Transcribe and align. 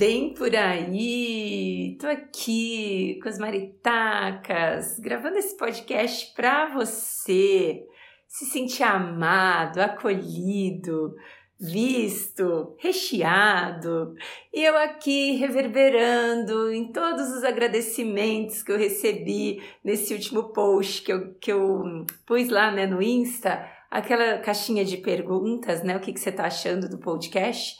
bem 0.00 0.32
por 0.32 0.56
aí? 0.56 1.94
Tô 2.00 2.06
aqui 2.06 3.18
com 3.22 3.28
as 3.28 3.38
maritacas, 3.38 4.98
gravando 4.98 5.36
esse 5.36 5.54
podcast 5.58 6.32
para 6.34 6.72
você 6.72 7.84
se 8.26 8.46
sentir 8.46 8.82
amado, 8.82 9.78
acolhido, 9.78 11.14
visto, 11.60 12.74
recheado. 12.78 14.14
E 14.54 14.64
eu 14.64 14.74
aqui 14.78 15.32
reverberando 15.32 16.72
em 16.72 16.90
todos 16.90 17.36
os 17.36 17.44
agradecimentos 17.44 18.62
que 18.62 18.72
eu 18.72 18.78
recebi 18.78 19.62
nesse 19.84 20.14
último 20.14 20.44
post 20.44 21.02
que 21.02 21.12
eu, 21.12 21.34
que 21.34 21.52
eu 21.52 22.06
pus 22.24 22.48
lá 22.48 22.70
né, 22.70 22.86
no 22.86 23.02
Insta, 23.02 23.68
aquela 23.90 24.38
caixinha 24.38 24.82
de 24.82 24.96
perguntas, 24.96 25.82
né? 25.82 25.94
O 25.94 26.00
que, 26.00 26.14
que 26.14 26.20
você 26.20 26.32
tá 26.32 26.46
achando 26.46 26.88
do 26.88 26.96
podcast? 26.96 27.78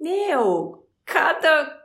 Meu, 0.00 0.87
cada 1.08 1.78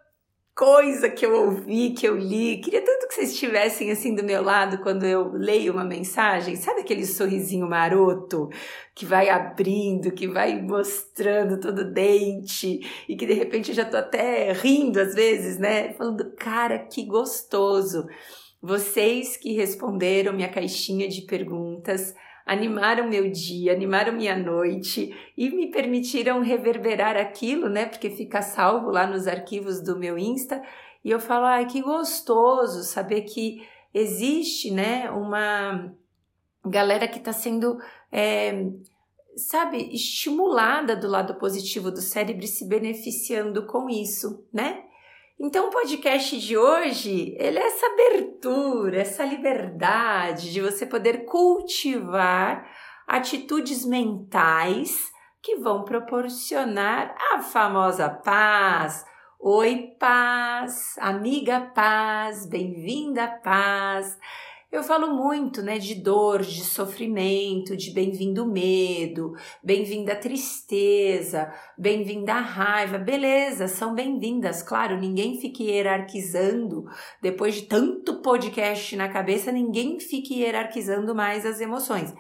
coisa 0.56 1.10
que 1.10 1.26
eu 1.26 1.34
ouvi, 1.34 1.92
que 1.92 2.06
eu 2.06 2.16
li. 2.16 2.60
Queria 2.62 2.82
tanto 2.82 3.08
que 3.08 3.16
vocês 3.16 3.32
estivessem 3.32 3.90
assim 3.90 4.14
do 4.14 4.24
meu 4.24 4.44
lado 4.44 4.80
quando 4.80 5.06
eu 5.06 5.32
leio 5.32 5.74
uma 5.74 5.86
mensagem. 5.86 6.56
Sabe 6.56 6.82
aquele 6.82 7.06
sorrisinho 7.06 7.68
maroto 7.68 8.50
que 8.94 9.06
vai 9.06 9.30
abrindo, 9.30 10.12
que 10.12 10.28
vai 10.28 10.62
mostrando 10.62 11.60
todo 11.60 11.80
o 11.80 11.92
dente 11.92 12.82
e 13.08 13.16
que 13.16 13.26
de 13.26 13.34
repente 13.34 13.70
eu 13.70 13.76
já 13.76 13.86
tô 13.86 13.98
até 13.98 14.52
rindo 14.52 15.00
às 15.00 15.16
vezes, 15.16 15.58
né? 15.58 15.94
Falando, 15.94 16.32
cara, 16.36 16.78
que 16.78 17.06
gostoso. 17.06 18.06
Vocês 18.62 19.38
que 19.38 19.54
responderam 19.54 20.34
minha 20.34 20.52
caixinha 20.52 21.08
de 21.08 21.22
perguntas 21.24 22.14
animaram 22.46 23.08
meu 23.08 23.30
dia, 23.30 23.74
animaram 23.74 24.14
minha 24.14 24.38
noite 24.38 25.16
e 25.38 25.50
me 25.50 25.72
permitiram 25.72 26.42
reverberar 26.42 27.16
aquilo, 27.16 27.70
né? 27.70 27.86
Porque 27.86 28.10
fica 28.10 28.42
salvo 28.42 28.90
lá 28.90 29.08
nos 29.08 29.28
arquivos 29.28 29.82
do 29.82 29.98
meu 29.98 30.18
Insta. 30.18 30.62
E 31.04 31.10
eu 31.10 31.20
falo, 31.20 31.46
ai, 31.46 31.66
que 31.66 31.82
gostoso 31.82 32.84
saber 32.84 33.22
que 33.22 33.66
existe, 33.94 34.72
né, 34.72 35.12
uma 35.12 35.94
galera 36.66 37.08
que 37.08 37.20
está 37.20 37.34
sendo, 37.34 37.78
é, 38.12 38.66
sabe, 39.36 39.94
estimulada 39.94 40.96
do 40.96 41.08
lado 41.08 41.36
positivo 41.36 41.92
do 41.92 42.02
cérebro 42.02 42.44
e 42.44 42.48
se 42.48 42.68
beneficiando 42.68 43.68
com 43.68 43.90
isso, 43.90 44.46
né? 44.52 44.84
Então, 45.46 45.68
o 45.68 45.72
podcast 45.72 46.40
de 46.40 46.58
hoje, 46.58 47.36
ele 47.38 47.60
é 47.60 47.68
essa 47.68 47.86
abertura, 47.88 49.02
essa 49.02 49.26
liberdade 49.26 50.54
de 50.54 50.62
você 50.62 50.86
poder 50.86 51.26
cultivar 51.26 52.66
atitudes 53.06 53.86
mentais 53.86 55.12
que 55.42 55.58
vão 55.58 55.84
proporcionar 55.84 57.14
a 57.34 57.40
famosa 57.40 58.08
paz. 58.10 59.06
Oi, 59.38 59.94
paz, 60.00 60.96
amiga 60.98 61.60
paz, 61.76 62.46
bem-vinda 62.46 63.28
paz. 63.44 64.18
Eu 64.74 64.82
falo 64.82 65.14
muito, 65.14 65.62
né, 65.62 65.78
de 65.78 65.94
dor, 65.94 66.42
de 66.42 66.64
sofrimento, 66.64 67.78
de 67.78 67.92
bem-vindo 67.92 68.44
medo, 68.44 69.36
bem-vinda 69.64 70.16
tristeza, 70.16 71.54
bem-vinda 71.78 72.34
raiva. 72.34 72.98
Beleza, 72.98 73.68
são 73.68 73.94
bem-vindas, 73.94 74.64
claro, 74.64 74.98
ninguém 74.98 75.40
fique 75.40 75.66
hierarquizando. 75.66 76.86
Depois 77.22 77.54
de 77.54 77.62
tanto 77.68 78.20
podcast 78.24 78.96
na 78.96 79.08
cabeça, 79.08 79.52
ninguém 79.52 80.00
fique 80.00 80.40
hierarquizando 80.40 81.14
mais 81.14 81.46
as 81.46 81.62
emoções. 81.62 82.12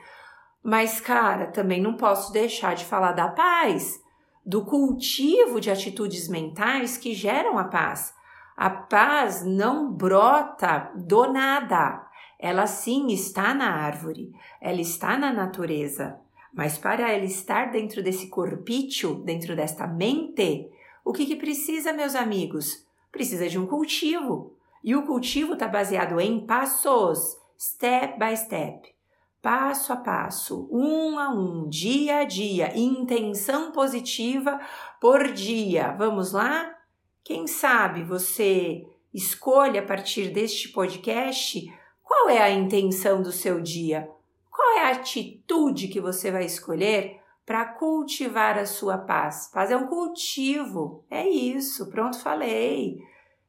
Mas, 0.63 1.01
cara, 1.01 1.47
também 1.47 1.81
não 1.81 1.97
posso 1.97 2.31
deixar 2.31 2.75
de 2.75 2.85
falar 2.85 3.13
da 3.13 3.29
paz, 3.29 3.99
do 4.45 4.63
cultivo 4.63 5.59
de 5.59 5.72
atitudes 5.72 6.28
mentais 6.28 6.99
que 6.99 7.16
geram 7.16 7.57
a 7.57 7.63
paz. 7.63 8.13
A 8.55 8.69
paz 8.69 9.44
não 9.44 9.91
brota 9.91 10.91
do 10.95 11.33
nada. 11.33 12.03
Ela 12.43 12.67
sim 12.67 13.07
está 13.07 13.53
na 13.53 13.71
árvore, 13.71 14.33
ela 14.59 14.81
está 14.81 15.17
na 15.17 15.31
natureza, 15.31 16.19
mas 16.53 16.77
para 16.77 17.09
ela 17.09 17.23
estar 17.23 17.71
dentro 17.71 18.03
desse 18.03 18.27
corpício, 18.27 19.15
dentro 19.23 19.55
desta 19.55 19.87
mente, 19.87 20.69
o 21.05 21.13
que, 21.13 21.25
que 21.25 21.37
precisa, 21.37 21.93
meus 21.93 22.15
amigos? 22.15 22.85
Precisa 23.13 23.47
de 23.47 23.57
um 23.57 23.65
cultivo. 23.65 24.57
E 24.83 24.93
o 24.93 25.05
cultivo 25.05 25.53
está 25.53 25.69
baseado 25.69 26.19
em 26.19 26.45
passos, 26.45 27.37
step 27.57 28.19
by 28.19 28.35
step, 28.35 28.93
passo 29.41 29.93
a 29.93 29.95
passo, 29.95 30.67
um 30.69 31.17
a 31.17 31.29
um, 31.29 31.69
dia 31.69 32.17
a 32.17 32.23
dia, 32.25 32.77
intenção 32.77 33.71
positiva 33.71 34.59
por 34.99 35.31
dia. 35.31 35.93
Vamos 35.93 36.33
lá? 36.33 36.75
Quem 37.23 37.47
sabe 37.47 38.03
você 38.03 38.85
escolhe 39.13 39.77
a 39.77 39.85
partir 39.85 40.27
deste 40.33 40.67
podcast 40.73 41.71
qual 42.13 42.29
é 42.29 42.40
a 42.40 42.51
intenção 42.51 43.24
do 43.24 43.31
seu 43.31 43.59
dia? 43.59 44.07
Qual 44.51 44.78
é 44.78 44.84
a 44.84 44.91
atitude 44.91 45.88
que 45.88 46.00
você 46.00 46.29
vai 46.29 46.46
escolher 46.46 47.19
para 47.44 47.66
cultivar 47.66 48.56
a 48.56 48.68
sua 48.68 49.00
paz? 49.00 49.50
Paz 49.51 49.72
é 49.72 49.75
um 49.75 49.88
cultivo, 49.88 51.03
é 51.09 51.28
isso, 51.28 51.88
pronto, 51.88 52.19
falei. 52.19 53.03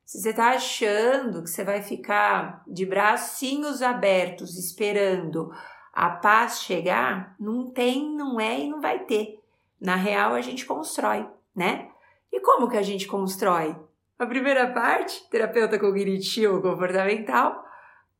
Se 0.06 0.18
você 0.18 0.30
está 0.30 0.52
achando 0.52 1.42
que 1.42 1.50
você 1.50 1.62
vai 1.62 1.82
ficar 1.82 2.64
de 2.66 2.86
bracinhos 2.86 3.82
abertos 3.82 4.56
esperando 4.56 5.52
a 5.92 6.08
paz 6.08 6.62
chegar, 6.62 7.36
não 7.38 7.70
tem, 7.70 8.16
não 8.16 8.40
é 8.40 8.60
e 8.60 8.70
não 8.70 8.80
vai 8.80 9.00
ter. 9.00 9.38
Na 9.78 9.94
real, 9.94 10.32
a 10.32 10.40
gente 10.40 10.64
constrói, 10.64 11.26
né? 11.54 11.90
E 12.32 12.40
como 12.40 12.68
que 12.68 12.78
a 12.78 12.82
gente 12.82 13.06
constrói? 13.06 13.76
A 14.18 14.24
primeira 14.24 14.72
parte, 14.72 15.28
terapeuta 15.28 15.78
cognitivo 15.78 16.62
comportamental, 16.62 17.63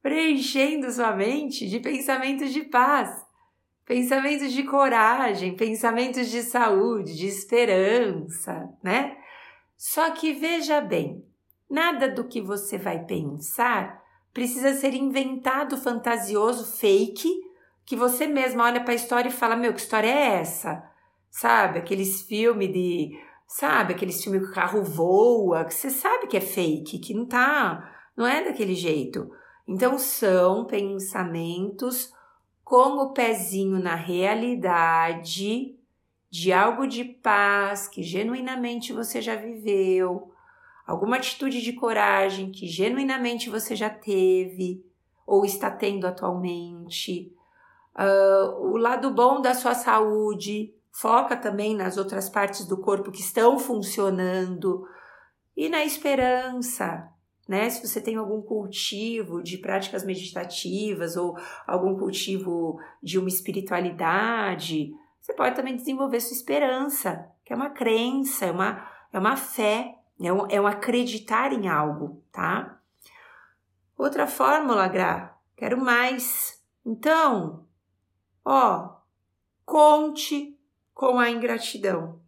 preenchendo 0.05 0.93
sua 0.93 1.13
mente 1.13 1.67
de 1.67 1.81
pensamentos 1.81 2.53
de 2.53 2.63
paz, 2.65 3.25
pensamentos 3.87 4.53
de 4.53 4.63
coragem, 4.63 5.57
pensamentos 5.57 6.29
de 6.29 6.43
saúde, 6.43 7.17
de 7.17 7.27
esperança, 7.27 8.69
né? 8.83 9.17
Só 9.79 10.11
que 10.11 10.35
veja 10.35 10.83
bem, 10.83 11.25
nada 11.71 12.07
do 12.07 12.25
que 12.25 12.43
você 12.43 12.77
vai 12.77 13.03
pensar 13.07 13.99
precisa 14.31 14.75
ser 14.75 14.93
inventado, 14.93 15.79
fantasioso, 15.79 16.77
fake, 16.77 17.31
que 17.87 17.97
você 17.97 18.27
mesma 18.27 18.65
olha 18.65 18.83
para 18.83 18.93
a 18.93 18.97
história 18.97 19.31
e 19.31 19.33
fala: 19.33 19.57
Meu, 19.57 19.73
que 19.73 19.81
história 19.81 20.09
é 20.09 20.39
essa? 20.39 20.85
Sabe, 21.31 21.79
aqueles 21.79 22.21
filmes 22.21 22.71
de. 22.71 23.19
Sabe, 23.49 23.95
aqueles 23.95 24.23
filmes 24.23 24.43
que 24.43 24.51
o 24.51 24.55
carro 24.55 24.83
voa, 24.83 25.65
que 25.65 25.73
você 25.73 25.89
sabe 25.89 26.27
que 26.27 26.37
é 26.37 26.43
fake, 26.43 26.99
que 26.99 27.15
não 27.15 27.25
tá. 27.25 27.91
Não 28.15 28.27
é 28.27 28.45
daquele 28.45 28.75
jeito. 28.75 29.31
Então, 29.67 29.99
são 29.99 30.65
pensamentos 30.65 32.13
com 32.65 32.99
o 32.99 33.13
pezinho 33.13 33.79
na 33.79 33.95
realidade 33.95 35.77
de 36.31 36.53
algo 36.53 36.87
de 36.87 37.05
paz 37.05 37.87
que 37.87 38.03
genuinamente 38.03 38.93
você 38.93 39.23
já 39.23 39.37
viveu, 39.37 40.33
alguma 40.87 41.17
atitude 41.17 41.63
de 41.63 41.73
coragem 41.73 42.51
que 42.51 42.67
genuinamente 42.67 43.49
você 43.49 43.77
já 43.77 43.89
teve 43.89 44.85
ou 45.27 45.45
está 45.45 45.71
tendo 45.71 46.07
atualmente. 46.07 47.33
Uh, 47.95 48.73
o 48.73 48.77
lado 48.77 49.11
bom 49.13 49.41
da 49.41 49.55
sua 49.55 49.75
saúde, 49.75 50.75
foca 50.91 51.37
também 51.37 51.75
nas 51.75 51.97
outras 51.97 52.29
partes 52.29 52.67
do 52.67 52.79
corpo 52.79 53.13
que 53.13 53.21
estão 53.21 53.59
funcionando 53.59 54.89
e 55.57 55.69
na 55.69 55.85
esperança, 55.85 57.09
né? 57.49 57.69
Se 57.69 57.87
você 57.87 58.01
tem 58.01 58.17
algum 58.17 58.41
cultivo 58.41 59.43
de 59.43 59.59
práticas 59.59 60.05
meditativas 60.05 61.17
ou 61.17 61.37
algum 61.67 61.97
cultivo 61.99 62.79
de 63.03 63.19
uma 63.19 63.29
espiritualidade, 63.29 64.95
você 65.21 65.33
pode 65.35 65.55
também 65.55 65.77
desenvolver 65.77 66.21
sua 66.21 66.37
esperança, 66.37 67.31
que 67.45 67.53
é 67.53 67.57
uma 67.57 67.71
crença, 67.71 68.47
é 68.47 68.51
uma, 68.51 68.87
é 69.13 69.19
uma 69.19 69.37
fé, 69.37 69.99
é 70.21 70.33
um, 70.33 70.47
é 70.51 70.61
um 70.61 70.67
acreditar 70.67 71.53
em 71.53 71.69
algo, 71.69 72.23
tá? 72.33 72.81
Outra 73.97 74.27
fórmula, 74.27 74.89
Gra, 74.89 75.37
quero 75.57 75.83
mais. 75.83 76.63
Então, 76.85 77.67
ó, 78.45 78.97
conte 79.65 80.59
com 80.93 81.19
a 81.19 81.31
ingratidão. 81.31 82.24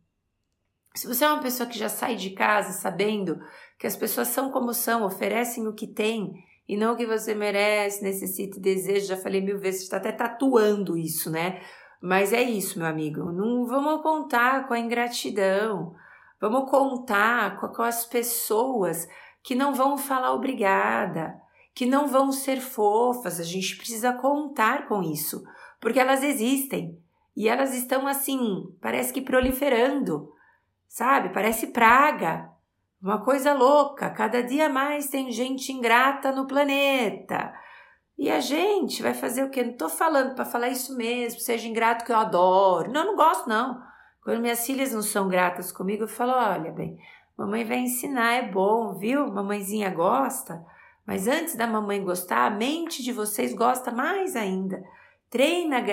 Se 0.96 1.06
você 1.06 1.24
é 1.24 1.28
uma 1.28 1.42
pessoa 1.42 1.68
que 1.68 1.78
já 1.78 1.90
sai 1.90 2.16
de 2.16 2.30
casa 2.30 2.72
sabendo 2.72 3.38
que 3.78 3.86
as 3.86 3.94
pessoas 3.94 4.28
são 4.28 4.50
como 4.50 4.72
são, 4.72 5.04
oferecem 5.04 5.68
o 5.68 5.74
que 5.74 5.86
têm 5.86 6.32
e 6.66 6.76
não 6.76 6.94
o 6.94 6.96
que 6.96 7.06
você 7.06 7.34
merece, 7.34 8.02
necessita 8.02 8.56
e 8.56 8.60
deseja. 8.60 9.14
Já 9.14 9.22
falei 9.22 9.42
mil 9.42 9.58
vezes, 9.58 9.82
está 9.82 9.98
até 9.98 10.10
tatuando 10.10 10.96
isso, 10.96 11.30
né? 11.30 11.60
Mas 12.00 12.32
é 12.32 12.42
isso, 12.42 12.78
meu 12.78 12.88
amigo. 12.88 13.30
Não 13.30 13.66
vamos 13.66 14.02
contar 14.02 14.66
com 14.66 14.74
a 14.74 14.78
ingratidão. 14.78 15.94
Vamos 16.40 16.70
contar 16.70 17.60
com, 17.60 17.68
com 17.68 17.82
as 17.82 18.06
pessoas 18.06 19.06
que 19.42 19.54
não 19.54 19.74
vão 19.74 19.96
falar 19.96 20.32
obrigada, 20.32 21.34
que 21.74 21.86
não 21.86 22.06
vão 22.06 22.32
ser 22.32 22.60
fofas. 22.60 23.38
A 23.38 23.44
gente 23.44 23.76
precisa 23.76 24.12
contar 24.14 24.88
com 24.88 25.02
isso, 25.02 25.44
porque 25.80 26.00
elas 26.00 26.22
existem 26.22 26.98
e 27.36 27.48
elas 27.48 27.74
estão 27.74 28.06
assim, 28.06 28.64
parece 28.80 29.12
que 29.12 29.20
proliferando, 29.20 30.32
sabe? 30.88 31.30
Parece 31.30 31.68
praga. 31.68 32.50
Uma 33.02 33.22
coisa 33.22 33.52
louca, 33.52 34.10
cada 34.10 34.42
dia 34.42 34.68
mais 34.68 35.08
tem 35.08 35.30
gente 35.30 35.70
ingrata 35.72 36.32
no 36.32 36.46
planeta. 36.46 37.54
E 38.18 38.30
a 38.30 38.40
gente 38.40 39.02
vai 39.02 39.12
fazer 39.12 39.44
o 39.44 39.50
quê? 39.50 39.62
Não 39.62 39.76
tô 39.76 39.88
falando 39.88 40.34
para 40.34 40.44
falar 40.44 40.68
isso 40.68 40.96
mesmo, 40.96 41.38
seja 41.38 41.68
ingrato 41.68 42.04
que 42.04 42.10
eu 42.10 42.16
adoro. 42.16 42.90
Não, 42.90 43.04
não 43.04 43.16
gosto 43.16 43.48
não. 43.48 43.80
Quando 44.22 44.40
minhas 44.40 44.64
filhas 44.66 44.92
não 44.92 45.02
são 45.02 45.28
gratas 45.28 45.70
comigo, 45.70 46.04
eu 46.04 46.08
falo: 46.08 46.32
olha, 46.32 46.72
bem, 46.72 46.98
mamãe 47.36 47.64
vai 47.64 47.78
ensinar, 47.78 48.32
é 48.32 48.50
bom, 48.50 48.94
viu? 48.94 49.30
Mamãezinha 49.30 49.90
gosta. 49.90 50.64
Mas 51.06 51.28
antes 51.28 51.54
da 51.54 51.66
mamãe 51.66 52.02
gostar, 52.02 52.46
a 52.46 52.50
mente 52.50 53.02
de 53.02 53.12
vocês 53.12 53.54
gosta 53.54 53.92
mais 53.92 54.34
ainda. 54.34 54.82
Treina 55.30 55.84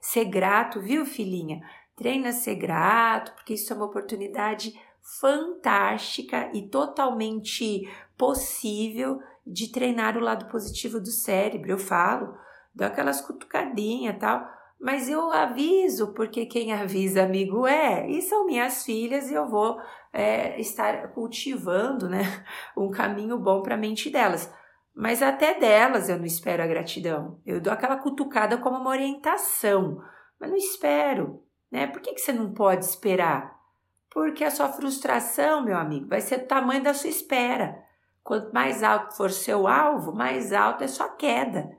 ser 0.00 0.24
grato, 0.26 0.80
viu, 0.80 1.04
filhinha? 1.04 1.60
Treina 1.96 2.32
ser 2.32 2.54
grato, 2.54 3.32
porque 3.34 3.54
isso 3.54 3.72
é 3.72 3.76
uma 3.76 3.86
oportunidade 3.86 4.72
fantástica 5.20 6.50
e 6.54 6.68
totalmente 6.68 7.88
possível 8.16 9.20
de 9.46 9.70
treinar 9.70 10.16
o 10.16 10.20
lado 10.20 10.46
positivo 10.46 11.00
do 11.00 11.10
cérebro. 11.10 11.72
Eu 11.72 11.78
falo, 11.78 12.34
dou 12.74 12.86
aquelas 12.86 13.20
cutucadinhas 13.20 14.16
tal, 14.18 14.48
mas 14.80 15.08
eu 15.08 15.30
aviso, 15.32 16.12
porque 16.12 16.46
quem 16.46 16.72
avisa 16.72 17.22
amigo 17.22 17.66
é, 17.66 18.08
e 18.10 18.22
são 18.22 18.46
minhas 18.46 18.84
filhas 18.84 19.30
e 19.30 19.34
eu 19.34 19.48
vou 19.48 19.78
é, 20.12 20.60
estar 20.60 21.12
cultivando 21.12 22.08
né, 22.08 22.22
um 22.76 22.90
caminho 22.90 23.38
bom 23.38 23.62
para 23.62 23.74
a 23.74 23.78
mente 23.78 24.10
delas. 24.10 24.52
Mas 24.94 25.22
até 25.22 25.58
delas 25.58 26.08
eu 26.08 26.18
não 26.18 26.24
espero 26.24 26.62
a 26.62 26.66
gratidão. 26.66 27.40
Eu 27.46 27.60
dou 27.60 27.72
aquela 27.72 27.96
cutucada 27.96 28.58
como 28.58 28.76
uma 28.76 28.90
orientação, 28.90 30.02
mas 30.38 30.50
não 30.50 30.56
espero. 30.56 31.42
Né? 31.72 31.86
Por 31.86 32.02
que, 32.02 32.12
que 32.12 32.20
você 32.20 32.32
não 32.34 32.52
pode 32.52 32.84
esperar? 32.84 33.58
Porque 34.10 34.44
a 34.44 34.50
sua 34.50 34.68
frustração, 34.68 35.64
meu 35.64 35.76
amigo, 35.76 36.06
vai 36.06 36.20
ser 36.20 36.40
o 36.40 36.46
tamanho 36.46 36.82
da 36.82 36.92
sua 36.92 37.08
espera. 37.08 37.82
Quanto 38.22 38.52
mais 38.52 38.82
alto 38.82 39.16
for 39.16 39.30
seu 39.30 39.66
alvo, 39.66 40.14
mais 40.14 40.52
alta 40.52 40.84
é 40.84 40.88
sua 40.88 41.08
queda. 41.08 41.70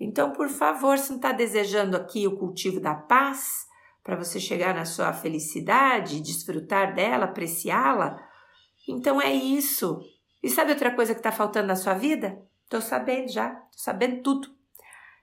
Então, 0.00 0.32
por 0.32 0.48
favor, 0.48 0.98
se 0.98 1.10
não 1.10 1.16
está 1.16 1.30
desejando 1.30 1.94
aqui 1.94 2.26
o 2.26 2.38
cultivo 2.38 2.80
da 2.80 2.94
paz, 2.94 3.66
para 4.02 4.16
você 4.16 4.40
chegar 4.40 4.74
na 4.74 4.84
sua 4.84 5.12
felicidade, 5.12 6.20
desfrutar 6.20 6.94
dela, 6.94 7.26
apreciá-la, 7.26 8.18
então 8.88 9.20
é 9.20 9.32
isso. 9.32 10.00
E 10.42 10.48
sabe 10.48 10.72
outra 10.72 10.94
coisa 10.94 11.14
que 11.14 11.20
está 11.20 11.32
faltando 11.32 11.68
na 11.68 11.76
sua 11.76 11.94
vida? 11.94 12.42
Estou 12.64 12.80
sabendo 12.80 13.28
já, 13.28 13.48
estou 13.48 13.78
sabendo 13.78 14.22
tudo. 14.22 14.48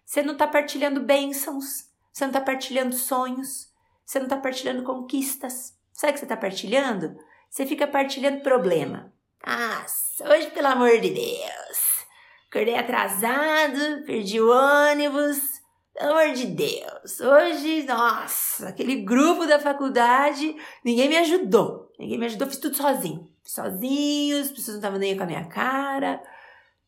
Você 0.06 0.24
não 0.24 0.34
está 0.34 0.48
partilhando 0.48 1.04
bênçãos, 1.04 1.90
você 2.12 2.24
não 2.24 2.32
está 2.32 2.42
partilhando 2.42 2.96
sonhos, 2.96 3.71
você 4.12 4.20
não 4.20 4.26
está 4.26 4.36
partilhando 4.36 4.84
conquistas. 4.84 5.74
Sabe 5.94 6.12
o 6.12 6.14
que 6.14 6.20
você 6.20 6.26
está 6.26 6.36
partilhando? 6.36 7.16
Você 7.50 7.66
fica 7.66 7.88
partilhando 7.88 8.42
problema. 8.42 9.14
Ah, 9.42 9.86
hoje, 10.30 10.52
pelo 10.52 10.68
amor 10.68 11.00
de 11.00 11.12
Deus, 11.12 12.06
acordei 12.50 12.78
atrasado, 12.78 14.04
perdi 14.06 14.42
o 14.42 14.52
ônibus. 14.52 15.62
Pelo 15.94 16.12
amor 16.12 16.34
de 16.34 16.46
Deus, 16.46 17.22
hoje, 17.22 17.84
nossa, 17.84 18.68
aquele 18.70 18.98
grupo 18.98 19.46
da 19.46 19.60
faculdade, 19.60 20.58
ninguém 20.84 21.08
me 21.08 21.18
ajudou. 21.18 21.90
Ninguém 21.98 22.18
me 22.18 22.26
ajudou, 22.26 22.50
fiz 22.50 22.58
tudo 22.58 22.76
sozinho. 22.76 23.30
Sozinho, 23.44 24.42
as 24.42 24.50
pessoas 24.50 24.68
não 24.68 24.76
estavam 24.76 25.00
nem 25.00 25.16
com 25.16 25.24
a 25.24 25.26
minha 25.26 25.46
cara. 25.46 26.22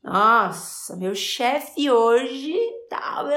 Nossa, 0.03 0.97
meu 0.97 1.15
chefe 1.15 1.89
hoje 1.89 2.53
estava 2.83 3.33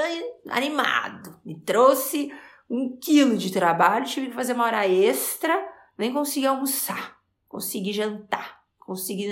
animado. 0.49 1.39
Me 1.45 1.57
trouxe 1.61 2.33
um 2.69 2.97
quilo 2.97 3.37
de 3.37 3.51
trabalho, 3.51 4.05
tive 4.05 4.27
que 4.27 4.35
fazer 4.35 4.53
uma 4.53 4.65
hora 4.65 4.87
extra, 4.87 5.67
nem 5.97 6.13
consegui 6.13 6.45
almoçar, 6.45 7.17
consegui 7.47 7.93
jantar, 7.93 8.59
consegui. 8.79 9.29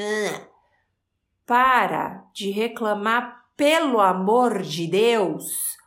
Para 1.45 2.25
de 2.33 2.49
reclamar, 2.49 3.45
pelo 3.55 3.99
amor 3.99 4.61
de 4.61 4.87
Deus. 4.87 5.77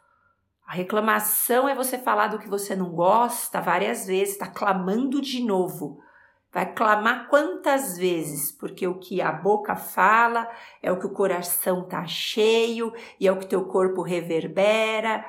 A 0.67 0.73
reclamação 0.73 1.69
é 1.69 1.75
você 1.75 1.99
falar 1.99 2.29
do 2.29 2.39
que 2.39 2.49
você 2.49 2.77
não 2.77 2.91
gosta 2.91 3.61
várias 3.61 4.07
vezes, 4.07 4.35
está 4.35 4.47
clamando 4.47 5.21
de 5.21 5.43
novo. 5.43 6.01
Vai 6.53 6.73
clamar 6.73 7.29
quantas 7.29 7.99
vezes? 7.99 8.53
Porque 8.53 8.87
o 8.87 8.99
que 8.99 9.21
a 9.21 9.31
boca 9.31 9.77
fala 9.77 10.49
é 10.83 10.91
o 10.91 10.99
que 10.99 11.07
o 11.07 11.13
coração 11.13 11.87
tá 11.87 12.07
cheio 12.07 12.93
e 13.21 13.27
é 13.27 13.33
o 13.33 13.39
que 13.39 13.47
teu 13.47 13.65
corpo 13.67 14.03
reverbera. 14.03 15.25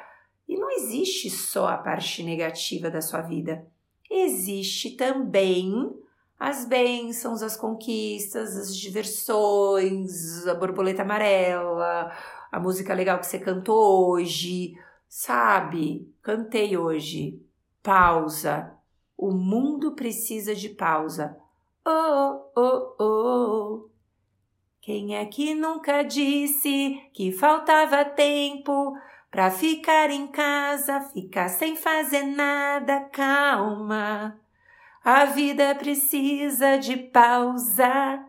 E 0.50 0.57
não 0.57 0.69
existe 0.72 1.30
só 1.30 1.69
a 1.69 1.78
parte 1.78 2.24
negativa 2.24 2.90
da 2.90 3.01
sua 3.01 3.22
vida. 3.22 3.66
Existe 4.10 4.98
também 4.98 5.96
as 6.38 6.66
bênçãos, 6.66 7.42
as 7.42 7.56
conquistas, 7.56 8.57
as 8.57 8.75
diversões, 8.75 10.46
a 10.48 10.56
borboleta 10.56 11.04
amarela, 11.04 12.12
a 12.51 12.60
música 12.60 12.94
legal 12.94 13.19
que 13.19 13.28
você 13.28 13.40
cantou 13.40 14.10
hoje, 14.10 14.74
sabe? 15.07 16.12
Cantei 16.22 16.75
hoje. 16.75 17.40
Pausa 17.84 18.78
o 19.19 19.34
mundo 19.34 19.92
precisa 19.92 20.56
de 20.56 20.69
pausa. 20.69 21.38
Oh, 21.86 22.40
oh, 22.56 22.95
oh. 22.98 23.90
Quem 24.80 25.18
é 25.18 25.25
que 25.25 25.54
nunca 25.54 26.04
disse 26.04 27.04
que 27.13 27.30
faltava 27.34 28.06
tempo 28.06 28.95
para 29.31 29.52
ficar 29.52 30.10
em 30.10 30.28
casa, 30.28 31.02
ficar 31.02 31.50
sem 31.50 31.76
fazer 31.76 32.24
nada? 32.24 33.02
Calma. 33.12 34.40
A 35.04 35.26
vida 35.26 35.76
precisa 35.76 36.78
de 36.78 36.98
pausa. 36.98 38.26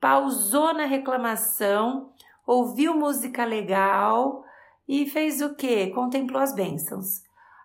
Pausou 0.00 0.72
na 0.72 0.86
reclamação, 0.86 2.12
ouviu 2.46 2.94
música 2.94 3.44
legal 3.44 4.44
e 4.88 5.06
fez 5.06 5.40
o 5.42 5.54
quê? 5.54 5.88
Contemplou 5.94 6.42
as 6.42 6.54
bênçãos. 6.54 7.22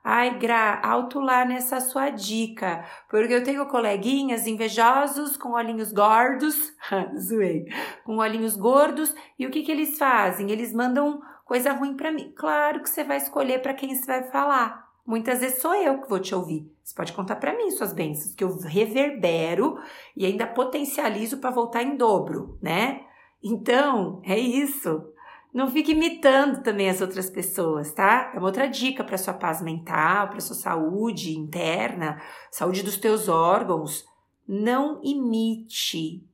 Ai, 0.07 0.37
Gra, 0.37 0.79
alto 0.83 1.19
lá 1.19 1.43
nessa 1.43 1.79
sua 1.79 2.11
dica, 2.11 2.85
porque 3.09 3.33
eu 3.33 3.43
tenho 3.43 3.65
coleguinhas 3.65 4.45
invejosos 4.45 5.35
com 5.35 5.53
olhinhos 5.53 5.91
gordos, 5.91 6.55
zoei, 7.17 7.65
com 8.05 8.17
olhinhos 8.17 8.55
gordos, 8.55 9.15
e 9.39 9.47
o 9.47 9.49
que 9.49 9.63
que 9.63 9.71
eles 9.71 9.97
fazem? 9.97 10.51
Eles 10.51 10.71
mandam 10.71 11.19
coisa 11.45 11.71
ruim 11.71 11.95
para 11.95 12.11
mim. 12.11 12.33
Claro 12.35 12.81
que 12.81 12.89
você 12.89 13.03
vai 13.03 13.17
escolher 13.17 13.61
para 13.61 13.73
quem 13.73 13.95
você 13.95 14.05
vai 14.05 14.23
falar. 14.23 14.85
Muitas 15.05 15.39
vezes 15.39 15.61
sou 15.61 15.75
eu 15.75 16.01
que 16.01 16.09
vou 16.09 16.19
te 16.19 16.33
ouvir. 16.33 16.69
Você 16.83 16.95
pode 16.95 17.13
contar 17.13 17.35
para 17.35 17.55
mim 17.55 17.69
suas 17.69 17.93
bênçãos, 17.93 18.33
que 18.33 18.43
eu 18.43 18.57
reverbero 18.57 19.77
e 20.17 20.25
ainda 20.25 20.47
potencializo 20.47 21.37
para 21.37 21.51
voltar 21.51 21.83
em 21.83 21.95
dobro, 21.95 22.57
né? 22.61 23.01
Então, 23.41 24.19
é 24.23 24.37
isso. 24.37 25.13
Não 25.53 25.69
fique 25.69 25.91
imitando 25.91 26.63
também 26.63 26.89
as 26.89 26.99
outras 26.99 27.29
pessoas, 27.29 27.93
tá? 27.93 28.31
É 28.33 28.37
uma 28.39 28.47
outra 28.47 28.67
dica 28.67 29.03
para 29.03 29.17
sua 29.17 29.33
paz 29.35 29.61
mental, 29.61 30.29
para 30.29 30.39
sua 30.39 30.55
saúde 30.55 31.37
interna, 31.37 32.19
saúde 32.51 32.81
dos 32.81 32.97
teus 32.97 33.29
órgãos. 33.29 34.03
Não 34.47 34.99
imite. 35.03 36.27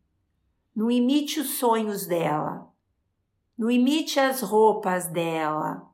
Não 0.73 0.89
imite 0.89 1.41
os 1.41 1.59
sonhos 1.59 2.07
dela. 2.07 2.70
Não 3.61 3.69
imite 3.69 4.19
as 4.19 4.41
roupas 4.41 5.05
dela. 5.05 5.87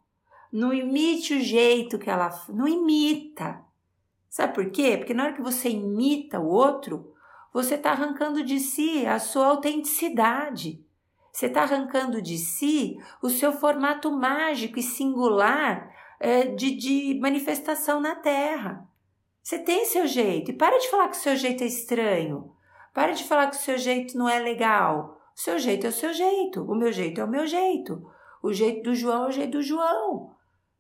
Não 0.49 0.73
imite 0.73 1.33
o 1.33 1.41
jeito 1.41 1.99
que 1.99 2.09
ela. 2.09 2.29
Não 2.47 2.65
imita. 2.65 3.61
Sabe 4.29 4.55
por 4.55 4.69
quê? 4.69 4.95
Porque 4.95 5.13
na 5.13 5.25
hora 5.25 5.33
que 5.33 5.41
você 5.41 5.71
imita 5.71 6.39
o 6.39 6.47
outro, 6.47 7.13
você 7.51 7.75
está 7.75 7.91
arrancando 7.91 8.41
de 8.41 8.57
si 8.57 9.05
a 9.05 9.19
sua 9.19 9.47
autenticidade. 9.47 10.81
Você 11.29 11.47
está 11.47 11.63
arrancando 11.63 12.21
de 12.21 12.37
si 12.37 12.97
o 13.21 13.29
seu 13.29 13.51
formato 13.51 14.09
mágico 14.13 14.79
e 14.79 14.81
singular 14.81 15.93
é, 16.21 16.43
de, 16.45 16.71
de 16.71 17.19
manifestação 17.19 17.99
na 17.99 18.15
Terra. 18.15 18.87
Você 19.43 19.59
tem 19.59 19.83
seu 19.83 20.07
jeito. 20.07 20.51
E 20.51 20.53
para 20.53 20.79
de 20.79 20.89
falar 20.89 21.09
que 21.09 21.17
o 21.17 21.19
seu 21.19 21.35
jeito 21.35 21.65
é 21.65 21.67
estranho. 21.67 22.49
Para 22.93 23.11
de 23.11 23.25
falar 23.25 23.47
que 23.47 23.57
o 23.57 23.59
seu 23.59 23.77
jeito 23.77 24.17
não 24.17 24.29
é 24.29 24.39
legal. 24.39 25.16
O 25.37 25.39
seu 25.39 25.59
jeito 25.59 25.85
é 25.85 25.89
o 25.89 25.93
seu 25.93 26.11
jeito. 26.11 26.63
O 26.63 26.73
meu 26.73 26.91
jeito 26.91 27.21
é 27.21 27.23
o 27.23 27.29
meu 27.29 27.45
jeito. 27.45 28.03
O 28.41 28.51
jeito 28.51 28.89
do 28.89 28.95
João 28.95 29.25
é 29.25 29.27
o 29.27 29.31
jeito 29.31 29.51
do 29.51 29.61
João. 29.61 30.31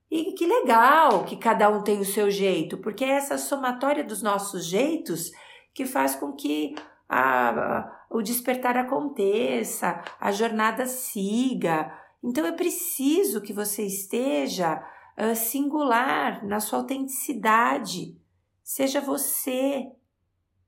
E 0.09 0.33
que 0.33 0.47
legal 0.47 1.25
que 1.25 1.37
cada 1.37 1.69
um 1.69 1.83
tem 1.83 1.99
o 1.99 2.05
seu 2.05 2.31
jeito, 2.31 2.77
porque 2.79 3.05
é 3.05 3.09
essa 3.09 3.37
somatória 3.37 4.03
dos 4.03 4.23
nossos 4.23 4.65
jeitos 4.65 5.31
que 5.75 5.85
faz 5.85 6.15
com 6.15 6.33
que 6.33 6.73
a, 7.07 8.05
o 8.09 8.21
despertar 8.23 8.77
aconteça, 8.77 10.01
a 10.19 10.31
jornada 10.31 10.87
siga. 10.87 11.93
Então 12.23 12.43
é 12.43 12.51
preciso 12.51 13.41
que 13.41 13.53
você 13.53 13.83
esteja 13.83 14.83
uh, 15.19 15.35
singular 15.35 16.43
na 16.43 16.59
sua 16.59 16.79
autenticidade. 16.79 18.17
Seja 18.63 19.01
você. 19.01 19.85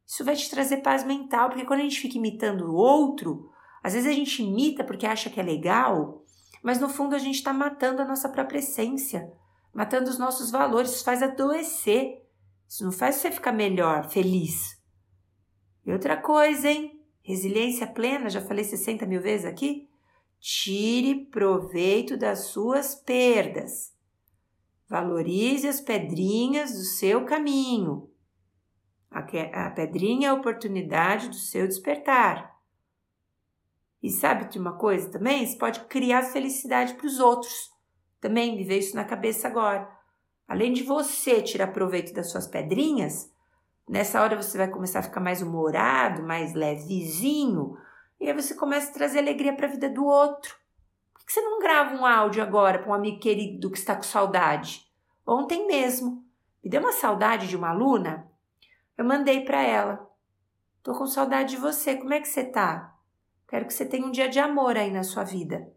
Isso 0.05 0.24
vai 0.24 0.36
te 0.36 0.48
trazer 0.50 0.77
paz 0.77 1.03
mental, 1.03 1.50
porque 1.50 1.65
quando 1.65 1.79
a 1.79 1.84
gente 1.84 2.00
fica 2.01 2.17
imitando 2.17 2.65
o 2.65 2.75
outro, 2.75 3.50
às 3.83 3.93
vezes 3.93 4.09
a 4.09 4.13
gente 4.13 4.43
imita 4.43 4.83
porque 4.83 5.05
acha 5.05 5.29
que 5.29 5.39
é 5.39 5.43
legal, 5.43 6.24
mas 6.62 6.79
no 6.79 6.89
fundo 6.89 7.15
a 7.15 7.19
gente 7.19 7.36
está 7.36 7.53
matando 7.53 8.01
a 8.01 8.05
nossa 8.05 8.27
própria 8.29 8.59
essência, 8.59 9.31
matando 9.74 10.09
os 10.09 10.17
nossos 10.17 10.51
valores. 10.51 10.91
Isso 10.91 11.03
faz 11.03 11.24
adoecer. 11.24 12.25
Isso 12.67 12.83
não 12.83 12.91
faz 12.91 13.15
você 13.15 13.31
ficar 13.31 13.51
melhor, 13.51 14.09
feliz. 14.09 14.77
E 15.86 15.91
outra 15.91 16.17
coisa, 16.17 16.69
hein? 16.69 17.01
Resiliência 17.21 17.88
plena, 17.88 18.29
já 18.29 18.41
falei 18.41 18.63
60 18.63 19.05
mil 19.05 19.21
vezes 19.21 19.45
aqui? 19.45 19.88
Tire 20.39 21.25
proveito 21.25 22.17
das 22.17 22.45
suas 22.48 22.95
perdas. 22.95 23.93
Valorize 24.88 25.67
as 25.67 25.79
pedrinhas 25.79 26.71
do 26.74 26.83
seu 26.83 27.25
caminho. 27.25 28.09
A 29.12 29.69
pedrinha 29.71 30.27
é 30.27 30.31
a 30.31 30.33
oportunidade 30.33 31.29
do 31.29 31.36
seu 31.36 31.67
despertar. 31.67 32.59
E 34.01 34.10
sabe 34.10 34.50
de 34.50 34.58
uma 34.58 34.74
coisa 34.74 35.10
também? 35.10 35.46
Você 35.46 35.58
pode 35.58 35.82
criar 35.82 36.24
felicidade 36.24 36.94
para 36.94 37.06
os 37.06 37.20
outros. 37.20 37.72
Também 38.22 38.56
me 38.56 38.63
veio 38.63 38.79
isso 38.79 38.96
na 38.96 39.03
cabeça 39.03 39.48
agora. 39.48 39.89
Além 40.48 40.74
de 40.74 40.84
você 40.84 41.41
tirar 41.41 41.68
proveito 41.68 42.13
das 42.13 42.32
suas 42.32 42.48
pedrinhas, 42.48 43.32
nessa 43.88 44.22
hora 44.22 44.36
você 44.36 44.58
vai 44.58 44.68
começar 44.68 45.00
a 45.00 45.03
ficar 45.03 45.20
mais 45.20 45.41
humorado, 45.41 46.24
mais 46.24 46.53
levezinho, 46.53 47.77
e 48.20 48.27
aí 48.27 48.34
você 48.34 48.56
começa 48.56 48.89
a 48.89 48.94
trazer 48.94 49.20
alegria 49.20 49.56
para 49.56 49.68
a 49.68 49.72
vida 49.72 49.89
do 49.89 50.06
outro. 50.06 50.56
Por 51.13 51.25
que 51.25 51.32
você 51.32 51.41
não 51.41 51.60
grava 51.60 51.96
um 51.96 52.06
áudio 52.06 52.41
agora 52.41 52.79
para 52.79 52.89
um 52.89 52.94
amigo 52.94 53.20
querido 53.20 53.70
que 53.70 53.77
está 53.77 53.96
com 53.96 54.03
saudade? 54.03 54.89
Ontem 55.25 55.68
mesmo, 55.68 56.25
me 56.63 56.70
deu 56.70 56.82
uma 56.82 56.91
saudade 56.91 57.48
de 57.48 57.56
uma 57.56 57.70
aluna, 57.70 58.27
eu 58.98 59.06
mandei 59.06 59.46
para 59.46 59.62
ela. 59.62 60.10
Tô 60.82 60.94
com 60.94 61.06
saudade 61.06 61.51
de 61.51 61.58
você, 61.58 61.96
como 61.96 62.13
é 62.13 62.20
que 62.20 62.27
você 62.27 62.44
tá? 62.44 62.99
Quero 63.50 63.65
que 63.65 63.74
você 63.74 63.86
tenha 63.86 64.06
um 64.06 64.12
dia 64.12 64.29
de 64.29 64.39
amor 64.39 64.77
aí 64.77 64.91
na 64.91 65.03
sua 65.03 65.24
vida. 65.24 65.68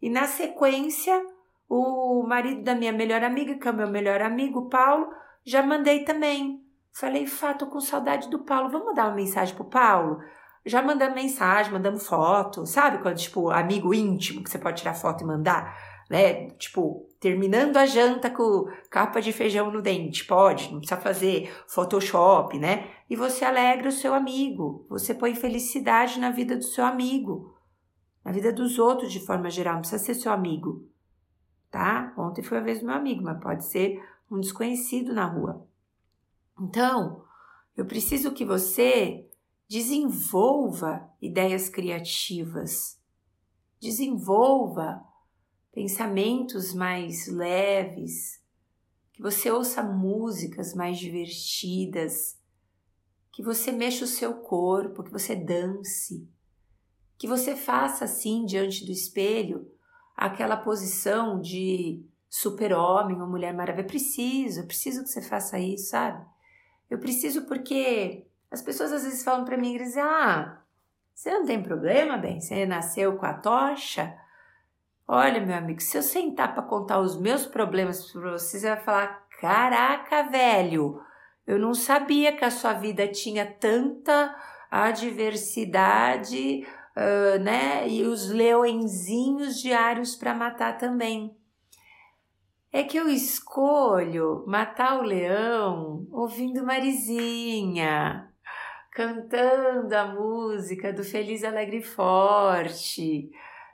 E 0.00 0.08
na 0.08 0.26
sequência, 0.26 1.24
o 1.68 2.24
marido 2.26 2.62
da 2.62 2.74
minha 2.74 2.92
melhor 2.92 3.22
amiga, 3.22 3.54
que 3.54 3.68
é 3.68 3.70
o 3.70 3.74
meu 3.74 3.88
melhor 3.88 4.22
amigo, 4.22 4.68
Paulo, 4.68 5.12
já 5.44 5.62
mandei 5.62 6.04
também. 6.04 6.64
Falei, 6.90 7.26
Fá, 7.26 7.54
tô 7.54 7.66
com 7.66 7.80
saudade 7.80 8.28
do 8.28 8.40
Paulo. 8.40 8.70
Vamos 8.70 8.94
dar 8.94 9.06
uma 9.06 9.16
mensagem 9.16 9.54
pro 9.54 9.64
Paulo? 9.64 10.20
Já 10.64 10.80
mandamos 10.80 11.14
mensagem, 11.14 11.72
mandamos 11.72 12.06
foto, 12.06 12.64
sabe? 12.64 12.98
Quando, 12.98 13.16
tipo, 13.16 13.50
amigo 13.50 13.92
íntimo, 13.92 14.42
que 14.42 14.50
você 14.50 14.58
pode 14.58 14.78
tirar 14.78 14.94
foto 14.94 15.22
e 15.22 15.26
mandar, 15.26 15.76
né? 16.12 16.50
Tipo, 16.50 17.08
terminando 17.18 17.76
a 17.76 17.86
janta 17.86 18.30
com 18.30 18.68
capa 18.88 19.20
de 19.20 19.32
feijão 19.32 19.72
no 19.72 19.82
dente. 19.82 20.24
Pode, 20.24 20.70
não 20.70 20.78
precisa 20.78 21.00
fazer 21.00 21.52
Photoshop, 21.66 22.56
né? 22.58 22.88
E 23.10 23.16
você 23.16 23.44
alegra 23.44 23.88
o 23.88 23.92
seu 23.92 24.14
amigo. 24.14 24.86
Você 24.88 25.12
põe 25.12 25.34
felicidade 25.34 26.20
na 26.20 26.30
vida 26.30 26.56
do 26.56 26.64
seu 26.64 26.84
amigo. 26.84 27.52
Na 28.24 28.30
vida 28.30 28.52
dos 28.52 28.78
outros, 28.78 29.12
de 29.12 29.18
forma 29.18 29.50
geral. 29.50 29.74
Não 29.74 29.80
precisa 29.80 30.04
ser 30.04 30.14
seu 30.14 30.30
amigo 30.30 30.92
tá? 31.72 32.12
Ontem 32.16 32.42
foi 32.42 32.58
a 32.58 32.60
vez 32.60 32.80
do 32.80 32.86
meu 32.86 32.94
amigo, 32.94 33.24
mas 33.24 33.42
pode 33.42 33.64
ser 33.64 33.98
um 34.30 34.38
desconhecido 34.38 35.12
na 35.12 35.24
rua. 35.24 35.66
Então, 36.60 37.24
eu 37.74 37.86
preciso 37.86 38.30
que 38.32 38.44
você 38.44 39.26
desenvolva 39.68 41.10
ideias 41.20 41.70
criativas, 41.70 43.00
desenvolva 43.80 45.02
pensamentos 45.72 46.74
mais 46.74 47.26
leves, 47.26 48.40
que 49.12 49.22
você 49.22 49.50
ouça 49.50 49.82
músicas 49.82 50.74
mais 50.74 50.98
divertidas, 50.98 52.38
que 53.32 53.42
você 53.42 53.72
mexa 53.72 54.04
o 54.04 54.08
seu 54.08 54.34
corpo, 54.34 55.02
que 55.02 55.10
você 55.10 55.34
dance, 55.34 56.28
que 57.16 57.26
você 57.26 57.56
faça 57.56 58.04
assim 58.04 58.44
diante 58.44 58.84
do 58.84 58.92
espelho 58.92 59.70
aquela 60.16 60.56
posição 60.56 61.40
de 61.40 62.04
super-homem 62.28 63.20
ou 63.20 63.26
mulher 63.26 63.54
maravilha. 63.54 63.84
Eu 63.84 63.88
preciso, 63.88 64.60
eu 64.60 64.66
preciso 64.66 65.02
que 65.02 65.08
você 65.08 65.22
faça 65.22 65.58
isso, 65.58 65.90
sabe? 65.90 66.24
Eu 66.90 66.98
preciso 66.98 67.46
porque 67.46 68.26
as 68.50 68.62
pessoas 68.62 68.92
às 68.92 69.04
vezes 69.04 69.24
falam 69.24 69.44
para 69.44 69.56
mim, 69.56 69.76
dizem, 69.76 70.02
ah, 70.02 70.62
você 71.14 71.30
não 71.32 71.44
tem 71.44 71.62
problema, 71.62 72.18
bem, 72.18 72.40
você 72.40 72.66
nasceu 72.66 73.16
com 73.16 73.26
a 73.26 73.34
tocha. 73.34 74.18
Olha, 75.06 75.40
meu 75.40 75.56
amigo, 75.56 75.80
se 75.80 75.96
eu 75.96 76.02
sentar 76.02 76.54
para 76.54 76.62
contar 76.62 77.00
os 77.00 77.20
meus 77.20 77.44
problemas 77.44 78.10
para 78.10 78.32
você, 78.32 78.58
você 78.58 78.68
vai 78.68 78.80
falar, 78.80 79.26
caraca, 79.40 80.22
velho, 80.24 81.00
eu 81.46 81.58
não 81.58 81.74
sabia 81.74 82.34
que 82.36 82.44
a 82.44 82.50
sua 82.50 82.72
vida 82.72 83.08
tinha 83.08 83.44
tanta 83.44 84.34
adversidade, 84.70 86.66
uh, 86.96 87.38
né? 87.42 87.88
E 87.88 88.04
os 88.04 88.30
leõezinhos 88.30 89.60
diários 89.60 90.14
para 90.14 90.34
matar 90.34 90.78
também. 90.78 91.36
É 92.72 92.82
que 92.82 92.96
eu 92.96 93.08
escolho 93.08 94.44
matar 94.46 94.98
o 94.98 95.02
leão 95.02 96.06
ouvindo 96.10 96.64
Marizinha, 96.64 98.32
cantando 98.90 99.94
a 99.94 100.06
música 100.06 100.90
do 100.90 101.04
Feliz 101.04 101.44
Alegre 101.44 101.82
Forte, 101.82 103.30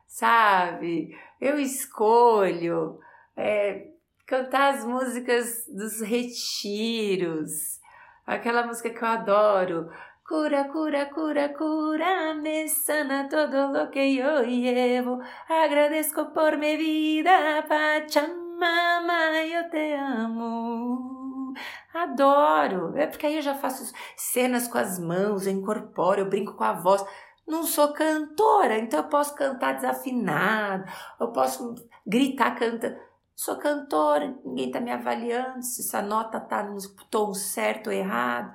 sabe? 0.09 1.17
Eu 1.41 1.61
escolho 1.61 2.99
é, 3.37 3.87
cantar 4.27 4.75
as 4.75 4.85
músicas 4.85 5.67
dos 5.69 6.01
retiros, 6.01 7.79
aquela 8.27 8.67
música 8.67 8.91
que 8.91 9.05
eu 9.05 9.09
adoro, 9.09 9.89
Cura, 10.29 10.69
cura, 10.69 11.07
cura, 11.07 11.49
cura, 11.57 12.35
me 12.35 12.69
sana 12.69 13.31
todo 13.31 13.73
lo 13.73 13.91
que 13.91 14.15
yo 14.15 14.43
llevo. 14.43 15.23
Agradezco 15.49 16.35
por 16.35 16.59
mi 16.59 16.77
vida, 16.77 17.65
Pachamama, 17.67 19.43
eu 19.43 19.71
te 19.71 19.95
amo. 19.95 21.55
Adoro. 21.95 22.95
É 22.99 23.07
porque 23.07 23.25
aí 23.25 23.37
eu 23.37 23.43
já 23.43 23.55
faço 23.55 23.91
cenas 24.19 24.69
com 24.69 24.77
as 24.77 24.99
mãos, 24.99 25.47
eu 25.47 25.53
incorporo, 25.55 26.21
eu 26.21 26.29
brinco 26.29 26.53
com 26.53 26.65
a 26.65 26.75
voz. 26.75 27.03
Não 27.49 27.65
sou 27.65 27.95
cantora, 27.95 28.79
então 28.79 29.01
eu 29.01 29.09
posso 29.09 29.35
cantar 29.35 29.77
desafinado, 29.77 30.85
eu 31.19 31.33
posso 31.33 31.75
gritar 32.07 32.55
canta. 32.55 33.01
Sou 33.35 33.57
cantora, 33.57 34.39
ninguém 34.45 34.71
tá 34.71 34.79
me 34.79 34.93
avaliando 34.93 35.63
se 35.63 35.81
essa 35.81 36.03
nota 36.03 36.39
tá 36.39 36.63
no 36.63 36.77
tom 37.11 37.33
certo 37.33 37.87
ou 37.87 37.93
errado. 37.93 38.53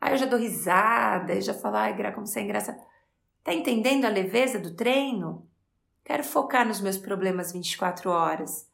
Aí 0.00 0.12
eu 0.12 0.18
já 0.18 0.26
dou 0.26 0.38
risada, 0.38 1.34
eu 1.34 1.40
já 1.40 1.54
falo, 1.54 1.74
ai, 1.74 2.12
como 2.12 2.24
você 2.24 2.38
é 2.38 2.42
engraçada. 2.44 2.78
Tá 3.42 3.52
entendendo 3.52 4.04
a 4.04 4.10
leveza 4.10 4.60
do 4.60 4.76
treino? 4.76 5.44
Quero 6.04 6.22
focar 6.22 6.64
nos 6.64 6.80
meus 6.80 6.96
problemas 6.96 7.52
24 7.52 8.10
horas. 8.10 8.70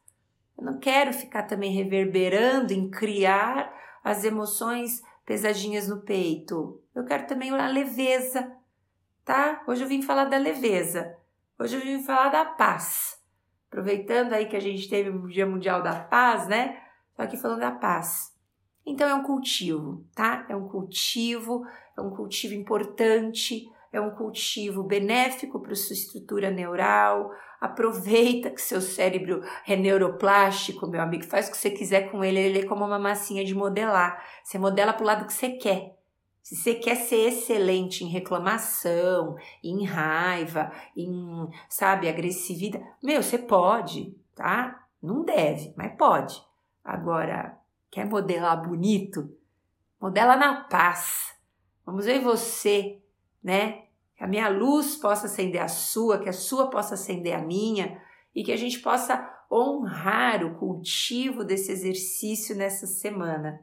Eu 0.55 0.65
não 0.65 0.77
quero 0.77 1.11
ficar 1.11 1.43
também 1.43 1.71
reverberando 1.71 2.73
em 2.73 2.91
criar 2.91 3.73
as 4.03 4.23
emoções 4.23 5.01
pesadinhas 5.25 5.87
no 5.87 6.01
peito. 6.01 6.79
Eu 6.93 7.05
quero 7.05 7.25
também 7.25 7.49
a 7.49 7.67
leveza, 7.67 8.55
tá? 9.25 9.63
Hoje 9.67 9.83
eu 9.83 9.87
vim 9.87 10.01
falar 10.01 10.25
da 10.25 10.37
leveza. 10.37 11.15
Hoje 11.59 11.75
eu 11.75 11.81
vim 11.81 12.03
falar 12.03 12.29
da 12.29 12.45
paz. 12.45 13.17
Aproveitando 13.67 14.33
aí 14.33 14.45
que 14.45 14.55
a 14.55 14.59
gente 14.59 14.87
teve 14.89 15.09
o 15.09 15.27
Dia 15.27 15.45
Mundial 15.45 15.81
da 15.81 15.95
Paz, 15.95 16.47
né? 16.47 16.79
Tô 17.15 17.23
aqui 17.23 17.37
falando 17.37 17.59
da 17.59 17.71
paz. 17.71 18.33
Então 18.85 19.07
é 19.07 19.15
um 19.15 19.23
cultivo, 19.23 20.05
tá? 20.13 20.45
É 20.49 20.55
um 20.55 20.67
cultivo, 20.67 21.65
é 21.97 22.01
um 22.01 22.09
cultivo 22.09 22.53
importante, 22.53 23.65
é 23.91 24.01
um 24.01 24.11
cultivo 24.11 24.83
benéfico 24.83 25.59
para 25.59 25.73
sua 25.73 25.93
estrutura 25.93 26.51
neural. 26.51 27.31
Aproveita 27.61 28.49
que 28.49 28.61
seu 28.61 28.81
cérebro 28.81 29.41
é 29.65 29.75
neuroplástico, 29.75 30.85
meu 30.85 31.01
amigo, 31.01 31.23
faz 31.23 31.47
o 31.47 31.51
que 31.51 31.57
você 31.57 31.71
quiser 31.71 32.11
com 32.11 32.23
ele, 32.23 32.39
ele 32.39 32.59
é 32.59 32.65
como 32.65 32.83
uma 32.83 32.99
massinha 32.99 33.45
de 33.45 33.55
modelar. 33.55 34.21
Você 34.43 34.59
modela 34.59 34.91
para 34.91 35.03
o 35.03 35.07
lado 35.07 35.25
que 35.25 35.33
você 35.33 35.51
quer. 35.51 36.02
Se 36.43 36.55
você 36.55 36.75
quer 36.75 36.95
ser 36.95 37.29
excelente 37.29 38.03
em 38.03 38.09
reclamação, 38.09 39.35
em 39.63 39.83
raiva, 39.85 40.71
em, 40.95 41.49
sabe, 41.67 42.07
agressividade, 42.07 42.85
meu, 43.01 43.23
você 43.23 43.39
pode, 43.39 44.15
tá? 44.35 44.85
Não 45.01 45.23
deve, 45.23 45.73
mas 45.75 45.95
pode. 45.97 46.39
Agora, 46.83 47.57
Quer 47.93 48.07
modelar 48.07 48.59
bonito? 48.67 49.37
Modela 50.01 50.35
na 50.35 50.63
paz. 50.63 51.35
Vamos 51.85 52.05
ver 52.05 52.19
você, 52.21 52.99
né? 53.43 53.83
Que 54.17 54.23
a 54.23 54.27
minha 54.27 54.49
luz 54.49 54.95
possa 54.95 55.27
acender 55.27 55.61
a 55.61 55.67
sua, 55.67 56.17
que 56.17 56.27
a 56.27 56.33
sua 56.33 56.71
possa 56.71 56.95
acender 56.95 57.35
a 57.35 57.41
minha 57.43 58.01
e 58.33 58.43
que 58.43 58.51
a 58.51 58.57
gente 58.57 58.79
possa 58.79 59.31
honrar 59.51 60.43
o 60.43 60.55
cultivo 60.55 61.43
desse 61.43 61.71
exercício 61.71 62.55
nessa 62.55 62.87
semana. 62.87 63.61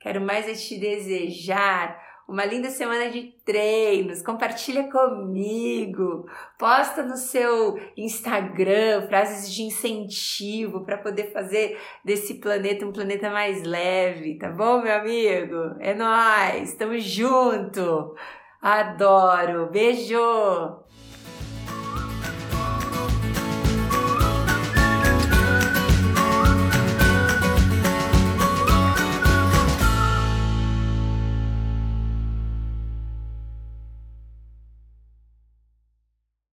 Quero 0.00 0.22
mais 0.22 0.48
é 0.48 0.54
te 0.54 0.80
desejar 0.80 2.02
uma 2.28 2.44
linda 2.44 2.70
semana 2.70 3.08
de 3.10 3.34
treinos. 3.44 4.22
Compartilha 4.22 4.90
comigo. 4.90 6.28
Posta 6.58 7.02
no 7.02 7.16
seu 7.16 7.78
Instagram 7.96 9.06
frases 9.08 9.52
de 9.52 9.62
incentivo 9.62 10.84
para 10.84 10.98
poder 10.98 11.32
fazer 11.32 11.78
desse 12.04 12.34
planeta 12.34 12.84
um 12.84 12.92
planeta 12.92 13.30
mais 13.30 13.62
leve, 13.62 14.38
tá 14.38 14.50
bom, 14.50 14.82
meu 14.82 14.94
amigo? 14.94 15.76
É 15.80 15.94
nós, 15.94 16.70
estamos 16.70 17.04
junto. 17.04 18.14
Adoro. 18.60 19.70
Beijo. 19.70 20.85